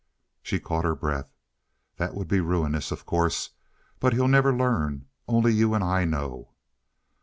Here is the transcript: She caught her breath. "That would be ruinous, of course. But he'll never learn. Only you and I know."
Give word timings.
She 0.41 0.59
caught 0.59 0.83
her 0.83 0.95
breath. 0.95 1.31
"That 1.97 2.15
would 2.15 2.27
be 2.27 2.39
ruinous, 2.39 2.89
of 2.91 3.05
course. 3.05 3.51
But 3.99 4.13
he'll 4.13 4.27
never 4.27 4.51
learn. 4.51 5.05
Only 5.27 5.53
you 5.53 5.75
and 5.75 5.83
I 5.83 6.05
know." 6.05 6.49